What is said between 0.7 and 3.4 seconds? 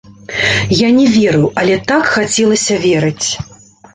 Я не верыў, але так хацелася верыць.